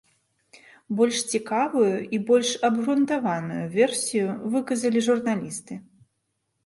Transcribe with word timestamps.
Больш 1.01 1.17
цікавую, 1.39 1.91
і 2.17 2.21
больш 2.31 2.49
абгрунтаваную 2.69 3.61
версію 3.79 4.27
выказалі 4.55 4.99
журналісты. 5.09 5.73